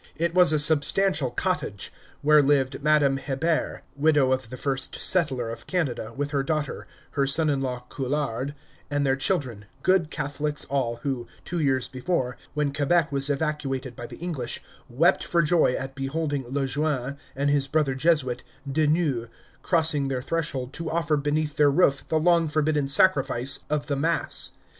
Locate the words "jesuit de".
17.93-18.87